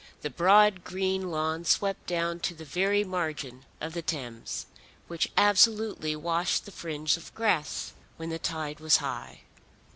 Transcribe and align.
The 0.23 0.31
broad 0.31 0.83
green 0.83 1.29
lawn 1.29 1.63
swept 1.63 2.07
down 2.07 2.39
to 2.39 2.55
the 2.55 2.65
very 2.65 3.03
margin 3.03 3.65
of 3.79 3.93
the 3.93 4.01
Thames, 4.01 4.65
which 5.07 5.31
absolutely 5.37 6.15
washed 6.15 6.65
the 6.65 6.71
fringe 6.71 7.17
of 7.17 7.31
grass 7.35 7.93
when 8.17 8.29
the 8.31 8.39
tide 8.39 8.79
was 8.79 8.97
high. 8.97 9.41